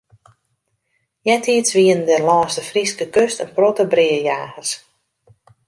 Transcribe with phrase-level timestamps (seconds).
[1.29, 4.69] Eartiids wienen der lâns de Fryske kust in protte breajagers.